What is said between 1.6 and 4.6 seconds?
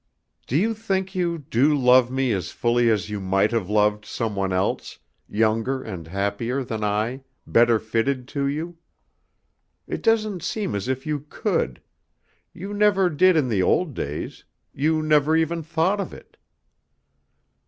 love me as fully as you might have loved some one